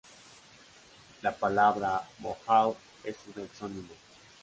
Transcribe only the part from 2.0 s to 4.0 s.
"mohawk" es un exónimo.